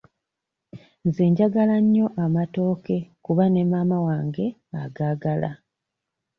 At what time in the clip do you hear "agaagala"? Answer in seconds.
4.81-5.49